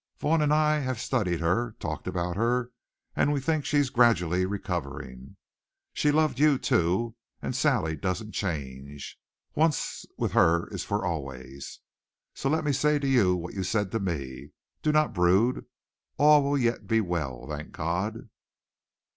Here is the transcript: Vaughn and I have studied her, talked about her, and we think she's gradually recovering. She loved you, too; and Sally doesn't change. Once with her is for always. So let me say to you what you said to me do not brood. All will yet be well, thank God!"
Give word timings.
Vaughn 0.17 0.41
and 0.41 0.51
I 0.51 0.79
have 0.79 0.99
studied 0.99 1.41
her, 1.41 1.75
talked 1.79 2.07
about 2.07 2.35
her, 2.35 2.71
and 3.15 3.31
we 3.31 3.39
think 3.39 3.65
she's 3.65 3.91
gradually 3.91 4.47
recovering. 4.47 5.37
She 5.93 6.09
loved 6.09 6.39
you, 6.39 6.57
too; 6.57 7.13
and 7.39 7.55
Sally 7.55 7.95
doesn't 7.95 8.31
change. 8.31 9.19
Once 9.53 10.03
with 10.17 10.31
her 10.31 10.65
is 10.69 10.83
for 10.83 11.05
always. 11.05 11.81
So 12.33 12.49
let 12.49 12.65
me 12.65 12.71
say 12.73 12.97
to 12.97 13.07
you 13.07 13.35
what 13.35 13.53
you 13.53 13.61
said 13.61 13.91
to 13.91 13.99
me 13.99 14.53
do 14.81 14.91
not 14.91 15.13
brood. 15.13 15.67
All 16.17 16.41
will 16.41 16.57
yet 16.57 16.87
be 16.87 16.99
well, 16.99 17.45
thank 17.47 17.71
God!" 17.71 18.27